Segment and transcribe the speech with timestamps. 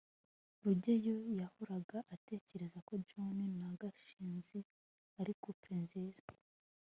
[0.63, 4.59] rugeyo yahoraga atekereza ko john na gashinzi
[5.19, 6.25] ari couple nziza